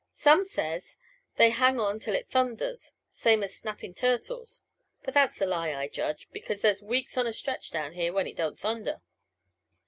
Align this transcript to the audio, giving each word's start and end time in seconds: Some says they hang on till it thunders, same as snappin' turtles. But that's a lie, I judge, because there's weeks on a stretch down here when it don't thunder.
Some 0.13 0.45
says 0.45 0.97
they 1.35 1.51
hang 1.51 1.79
on 1.79 1.99
till 1.99 2.15
it 2.15 2.25
thunders, 2.25 2.93
same 3.11 3.43
as 3.43 3.55
snappin' 3.55 3.93
turtles. 3.93 4.63
But 5.03 5.13
that's 5.13 5.39
a 5.41 5.45
lie, 5.45 5.75
I 5.75 5.87
judge, 5.89 6.27
because 6.31 6.61
there's 6.61 6.81
weeks 6.81 7.19
on 7.19 7.27
a 7.27 7.31
stretch 7.33 7.69
down 7.69 7.91
here 7.93 8.11
when 8.11 8.25
it 8.25 8.35
don't 8.35 8.59
thunder. 8.59 9.03